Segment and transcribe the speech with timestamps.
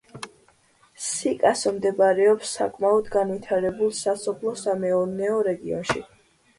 [1.07, 6.09] სიკასო მდებარეობს საკმაოდ განვითარებულ სასოფლო-სამეურნეო რეგიონში.